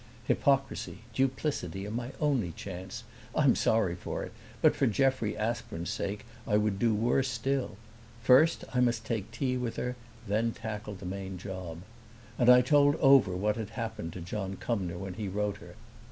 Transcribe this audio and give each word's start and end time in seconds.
Hypocrisy, 0.25 1.01
duplicity 1.13 1.85
are 1.85 1.91
my 1.91 2.11
only 2.19 2.53
chance. 2.53 3.03
I 3.35 3.43
am 3.43 3.55
sorry 3.55 3.93
for 3.93 4.23
it, 4.23 4.31
but 4.59 4.75
for 4.75 4.87
Jeffrey 4.87 5.37
Aspern's 5.37 5.91
sake 5.91 6.25
I 6.47 6.57
would 6.57 6.79
do 6.79 6.91
worse 6.95 7.27
still. 7.27 7.77
First 8.23 8.63
I 8.73 8.79
must 8.79 9.05
take 9.05 9.29
tea 9.29 9.57
with 9.57 9.75
her; 9.75 9.95
then 10.27 10.53
tackle 10.53 10.95
the 10.95 11.05
main 11.05 11.37
job." 11.37 11.83
And 12.39 12.49
I 12.49 12.61
told 12.61 12.95
over 12.95 13.35
what 13.35 13.57
had 13.57 13.69
happened 13.77 14.11
to 14.13 14.21
John 14.21 14.55
Cumnor 14.57 14.97
when 14.97 15.13
he 15.13 15.27
wrote 15.27 15.59
to 15.59 15.65
her. 15.65 15.75